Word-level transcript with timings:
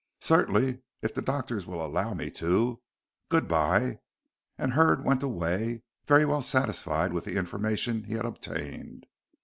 "Certainly, 0.21 0.81
if 1.03 1.13
the 1.13 1.21
doctors 1.21 1.67
will 1.67 1.85
allow 1.85 2.15
me 2.15 2.31
to. 2.31 2.81
Good 3.29 3.47
bye," 3.47 3.99
and 4.57 4.73
Hurd 4.73 5.03
went 5.05 5.21
away 5.21 5.83
very 6.07 6.25
well 6.25 6.41
satisfied 6.41 7.13
with 7.13 7.25
the 7.25 7.37
information 7.37 8.05
he 8.05 8.15
had 8.15 8.25
obtained. 8.25 9.05